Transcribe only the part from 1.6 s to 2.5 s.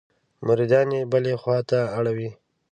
ته اړوي.